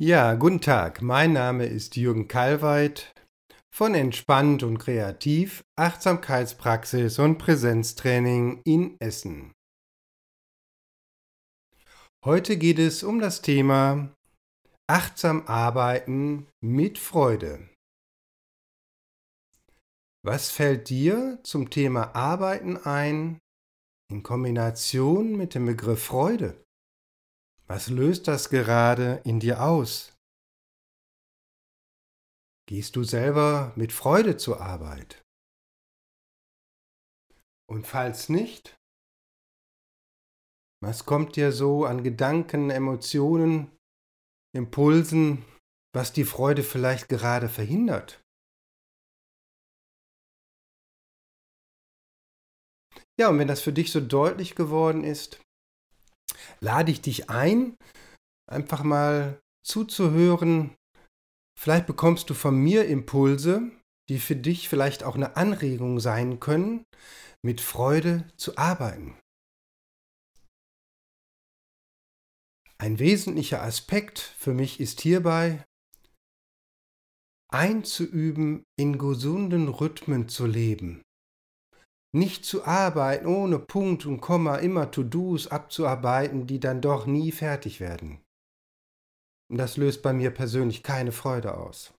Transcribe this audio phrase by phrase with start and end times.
[0.00, 1.02] Ja, guten Tag.
[1.02, 3.12] Mein Name ist Jürgen Kalweit
[3.74, 9.50] von Entspannt und Kreativ, Achtsamkeitspraxis und Präsenztraining in Essen.
[12.24, 14.14] Heute geht es um das Thema
[14.88, 17.68] Achtsam arbeiten mit Freude.
[20.24, 23.40] Was fällt dir zum Thema Arbeiten ein
[24.12, 26.62] in Kombination mit dem Begriff Freude?
[27.68, 30.16] Was löst das gerade in dir aus?
[32.66, 35.22] Gehst du selber mit Freude zur Arbeit?
[37.68, 38.74] Und falls nicht,
[40.82, 43.76] was kommt dir so an Gedanken, Emotionen,
[44.56, 45.44] Impulsen,
[45.94, 48.22] was die Freude vielleicht gerade verhindert?
[53.20, 55.42] Ja, und wenn das für dich so deutlich geworden ist,
[56.60, 57.76] lade ich dich ein,
[58.46, 60.74] einfach mal zuzuhören.
[61.58, 63.70] Vielleicht bekommst du von mir Impulse,
[64.08, 66.84] die für dich vielleicht auch eine Anregung sein können,
[67.42, 69.18] mit Freude zu arbeiten.
[72.78, 75.64] Ein wesentlicher Aspekt für mich ist hierbei,
[77.50, 81.02] einzuüben, in gesunden Rhythmen zu leben
[82.14, 87.80] nicht zu arbeiten, ohne Punkt und Komma immer To-Dos abzuarbeiten, die dann doch nie fertig
[87.80, 88.20] werden.
[89.50, 91.94] Und das löst bei mir persönlich keine Freude aus.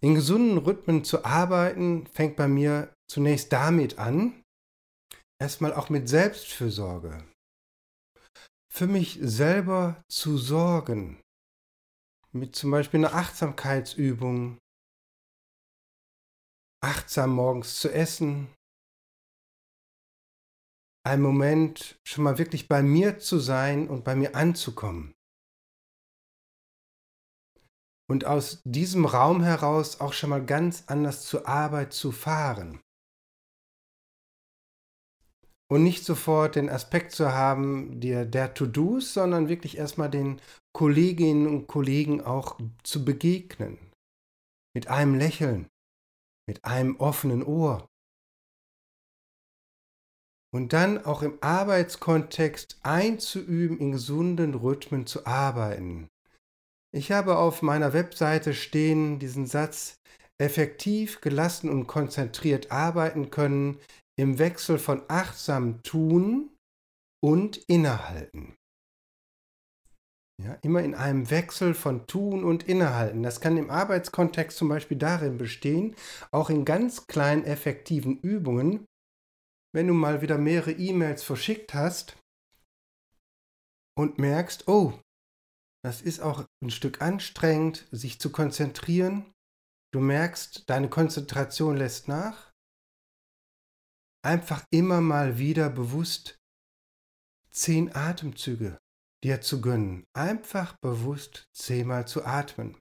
[0.00, 4.42] In gesunden Rhythmen zu arbeiten fängt bei mir zunächst damit an,
[5.40, 7.24] erstmal auch mit Selbstfürsorge.
[8.72, 11.20] Für mich selber zu sorgen.
[12.32, 14.58] Mit zum Beispiel einer Achtsamkeitsübung,
[16.80, 18.48] achtsam morgens zu essen,
[21.04, 25.14] einen Moment schon mal wirklich bei mir zu sein und bei mir anzukommen.
[28.10, 32.80] Und aus diesem Raum heraus auch schon mal ganz anders zur Arbeit zu fahren.
[35.70, 40.40] Und nicht sofort den Aspekt zu haben der, der To-Dos, sondern wirklich erstmal den
[40.74, 43.78] Kolleginnen und Kollegen auch zu begegnen.
[44.74, 45.68] Mit einem Lächeln,
[46.48, 47.86] mit einem offenen Ohr.
[50.50, 56.08] Und dann auch im Arbeitskontext einzuüben, in gesunden Rhythmen zu arbeiten.
[56.90, 60.00] Ich habe auf meiner Webseite stehen diesen Satz,
[60.40, 63.78] effektiv, gelassen und konzentriert arbeiten können
[64.18, 66.50] im Wechsel von achtsam tun
[67.22, 68.57] und innehalten.
[70.40, 73.24] Ja, immer in einem Wechsel von Tun und Innehalten.
[73.24, 75.96] Das kann im Arbeitskontext zum Beispiel darin bestehen,
[76.30, 78.86] auch in ganz kleinen effektiven Übungen,
[79.74, 82.16] wenn du mal wieder mehrere E-Mails verschickt hast
[83.96, 85.00] und merkst, oh,
[85.84, 89.32] das ist auch ein Stück anstrengend, sich zu konzentrieren.
[89.92, 92.52] Du merkst, deine Konzentration lässt nach.
[94.24, 96.36] Einfach immer mal wieder bewusst
[97.50, 98.78] zehn Atemzüge
[99.24, 102.76] dir zu gönnen, einfach bewusst zehnmal zu atmen.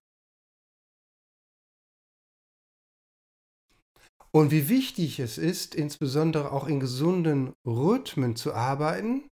[4.31, 9.27] Und wie wichtig es ist, insbesondere auch in gesunden Rhythmen zu arbeiten,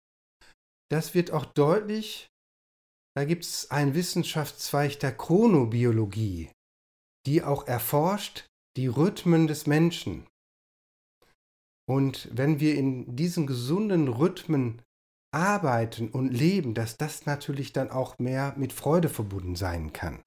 [0.91, 2.27] das wird auch deutlich,
[3.17, 6.51] da gibt es einen Wissenschaftszweig der Chronobiologie,
[7.27, 8.47] die auch erforscht
[8.77, 10.27] die Rhythmen des Menschen.
[11.89, 14.83] Und wenn wir in diesen gesunden Rhythmen
[15.33, 20.23] arbeiten und leben, dass das natürlich dann auch mehr mit Freude verbunden sein kann.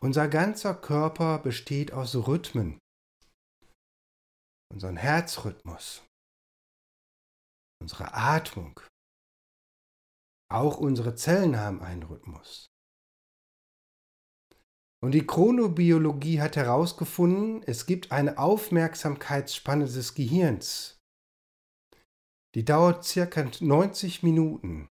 [0.00, 2.78] Unser ganzer Körper besteht aus Rhythmen.
[4.72, 6.04] Unseren Herzrhythmus,
[7.80, 8.80] unsere Atmung,
[10.50, 12.66] auch unsere Zellen haben einen Rhythmus.
[15.02, 20.97] Und die Chronobiologie hat herausgefunden, es gibt eine Aufmerksamkeitsspanne des Gehirns,
[22.54, 24.88] die dauert circa 90 Minuten.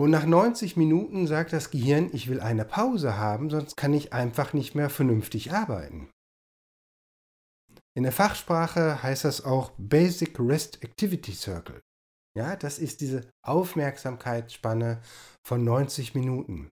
[0.00, 4.12] Und nach 90 Minuten sagt das Gehirn, ich will eine Pause haben, sonst kann ich
[4.12, 6.10] einfach nicht mehr vernünftig arbeiten.
[7.94, 11.80] In der Fachsprache heißt das auch Basic Rest Activity Circle.
[12.34, 15.02] Ja, das ist diese Aufmerksamkeitsspanne
[15.46, 16.70] von 90 Minuten.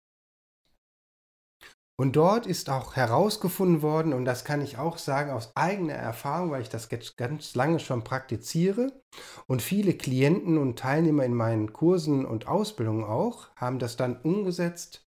[2.00, 6.50] Und dort ist auch herausgefunden worden, und das kann ich auch sagen aus eigener Erfahrung,
[6.50, 9.02] weil ich das jetzt ganz lange schon praktiziere
[9.46, 15.04] und viele Klienten und Teilnehmer in meinen Kursen und Ausbildungen auch haben das dann umgesetzt,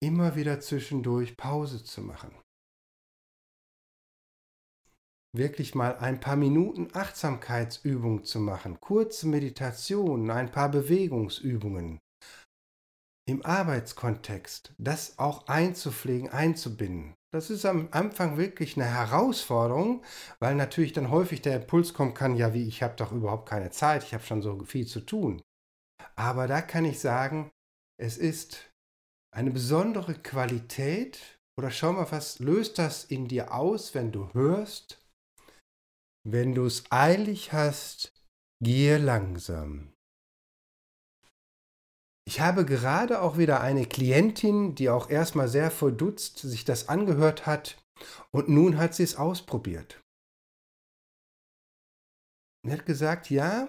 [0.00, 2.30] immer wieder zwischendurch Pause zu machen.
[5.36, 11.98] wirklich mal ein paar Minuten Achtsamkeitsübung zu machen, kurze Meditationen, ein paar Bewegungsübungen
[13.26, 17.14] im Arbeitskontext, das auch einzupflegen, einzubinden.
[17.32, 20.04] Das ist am Anfang wirklich eine Herausforderung,
[20.38, 23.70] weil natürlich dann häufig der Impuls kommen kann, ja, wie ich habe doch überhaupt keine
[23.70, 25.42] Zeit, ich habe schon so viel zu tun.
[26.16, 27.50] Aber da kann ich sagen,
[28.00, 28.70] es ist
[29.34, 35.04] eine besondere Qualität oder schau mal, was löst das in dir aus, wenn du hörst,
[36.24, 38.12] wenn du es eilig hast,
[38.62, 39.93] gehe langsam.
[42.26, 47.46] Ich habe gerade auch wieder eine Klientin, die auch erstmal sehr verdutzt sich das angehört
[47.46, 47.82] hat
[48.32, 50.00] und nun hat sie es ausprobiert.
[52.64, 53.68] Sie hat gesagt, ja,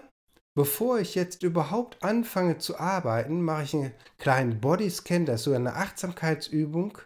[0.56, 5.52] bevor ich jetzt überhaupt anfange zu arbeiten, mache ich einen kleinen Bodyscan, das ist so
[5.52, 6.98] eine Achtsamkeitsübung.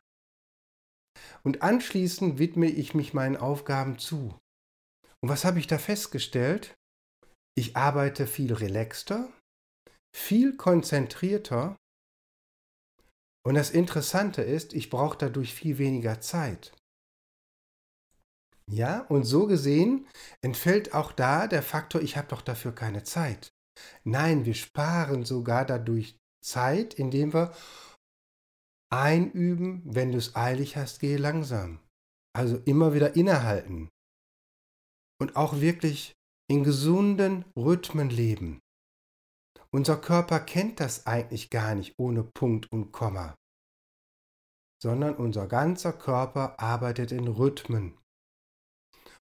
[1.42, 4.38] Und anschließend widme ich mich meinen Aufgaben zu.
[5.20, 6.74] Und was habe ich da festgestellt?
[7.56, 9.28] Ich arbeite viel relaxter,
[10.14, 11.76] viel konzentrierter.
[13.46, 16.72] Und das Interessante ist, ich brauche dadurch viel weniger Zeit.
[18.70, 20.06] Ja, und so gesehen
[20.42, 23.52] entfällt auch da der Faktor, ich habe doch dafür keine Zeit.
[24.04, 27.52] Nein, wir sparen sogar dadurch Zeit, indem wir
[28.92, 31.80] einüben, wenn du es eilig hast, gehe langsam.
[32.32, 33.88] Also immer wieder innehalten.
[35.20, 36.12] Und auch wirklich
[36.48, 38.60] in gesunden Rhythmen leben.
[39.72, 43.36] Unser Körper kennt das eigentlich gar nicht ohne Punkt und Komma,
[44.82, 47.96] sondern unser ganzer Körper arbeitet in Rhythmen.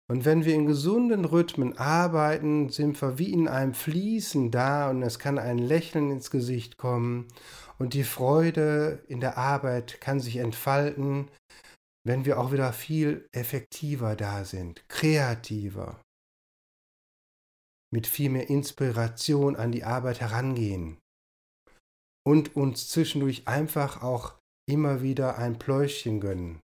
[0.08, 5.02] Und wenn wir in gesunden Rhythmen arbeiten, sind wir wie in einem Fließen da und
[5.02, 7.28] es kann ein Lächeln ins Gesicht kommen
[7.80, 11.32] und die Freude in der Arbeit kann sich entfalten,
[12.04, 16.00] wenn wir auch wieder viel effektiver da sind, kreativer
[17.96, 20.98] mit viel mehr Inspiration an die Arbeit herangehen
[22.28, 24.34] und uns zwischendurch einfach auch
[24.70, 26.60] immer wieder ein Pläuschchen gönnen,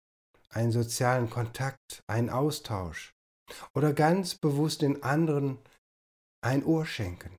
[0.49, 3.13] einen sozialen Kontakt, einen Austausch
[3.75, 5.59] oder ganz bewusst den anderen
[6.41, 7.35] ein Ohr schenken.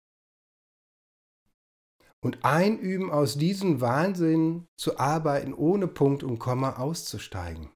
[2.22, 7.72] Und einüben, aus diesem Wahnsinn zu arbeiten, ohne Punkt und Komma auszusteigen.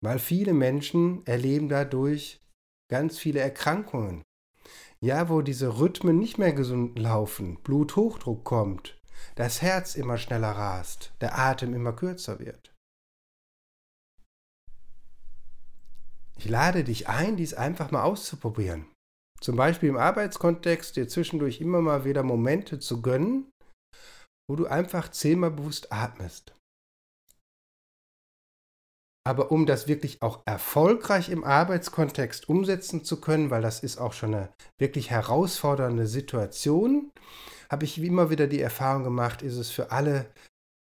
[0.00, 2.41] Weil viele Menschen erleben dadurch
[2.92, 4.22] ganz viele Erkrankungen.
[5.00, 9.00] Ja, wo diese Rhythmen nicht mehr gesund laufen, Bluthochdruck kommt,
[9.34, 12.74] das Herz immer schneller rast, der Atem immer kürzer wird.
[16.36, 18.84] Ich lade dich ein, dies einfach mal auszuprobieren.
[19.40, 23.50] Zum Beispiel im Arbeitskontext dir zwischendurch immer mal wieder Momente zu gönnen,
[24.50, 26.54] wo du einfach zehnmal bewusst atmest.
[29.24, 34.12] Aber um das wirklich auch erfolgreich im Arbeitskontext umsetzen zu können, weil das ist auch
[34.12, 34.48] schon eine
[34.80, 37.12] wirklich herausfordernde Situation,
[37.70, 40.26] habe ich immer wieder die Erfahrung gemacht, ist es für alle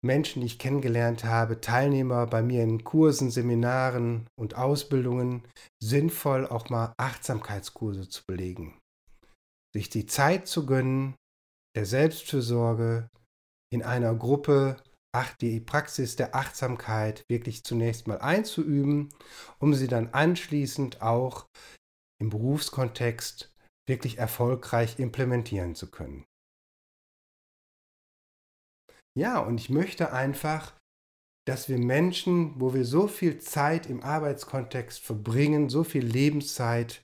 [0.04, 5.42] Menschen, die ich kennengelernt habe, Teilnehmer bei mir in Kursen, Seminaren und Ausbildungen,
[5.82, 8.78] sinnvoll auch mal Achtsamkeitskurse zu belegen.
[9.74, 11.16] Sich die Zeit zu gönnen,
[11.76, 13.08] der Selbstfürsorge,
[13.70, 14.76] in einer Gruppe
[15.40, 19.08] die Praxis der Achtsamkeit wirklich zunächst mal einzuüben,
[19.58, 21.46] um sie dann anschließend auch
[22.20, 23.54] im Berufskontext
[23.88, 26.24] wirklich erfolgreich implementieren zu können.
[29.16, 30.78] Ja, und ich möchte einfach,
[31.46, 37.02] dass wir Menschen, wo wir so viel Zeit im Arbeitskontext verbringen, so viel Lebenszeit,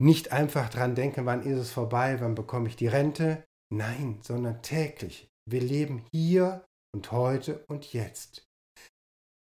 [0.00, 3.44] nicht einfach dran denken, wann ist es vorbei, wann bekomme ich die Rente.
[3.72, 5.28] Nein, sondern täglich.
[5.48, 8.46] Wir leben hier und heute und jetzt.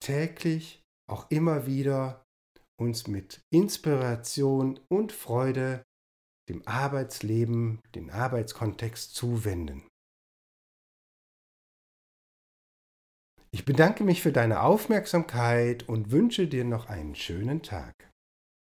[0.00, 2.24] Täglich, auch immer wieder
[2.80, 5.84] uns mit Inspiration und Freude
[6.48, 9.88] dem Arbeitsleben, den Arbeitskontext zuwenden.
[13.50, 17.94] Ich bedanke mich für deine Aufmerksamkeit und wünsche dir noch einen schönen Tag.